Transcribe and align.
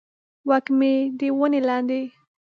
وږمې 0.49 0.95
د 1.19 1.19
ونې 1.37 1.61
لاندې 1.67 2.01